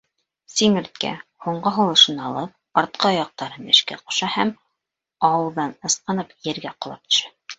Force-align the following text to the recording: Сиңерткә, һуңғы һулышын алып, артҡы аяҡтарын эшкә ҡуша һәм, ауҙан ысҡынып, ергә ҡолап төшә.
Сиңерткә, 0.51 1.09
һуңғы 1.47 1.73
һулышын 1.75 2.21
алып, 2.29 2.55
артҡы 2.83 3.09
аяҡтарын 3.11 3.69
эшкә 3.75 3.99
ҡуша 4.01 4.31
һәм, 4.37 4.55
ауҙан 5.31 5.79
ысҡынып, 5.91 6.33
ергә 6.51 6.75
ҡолап 6.87 7.05
төшә. 7.11 7.31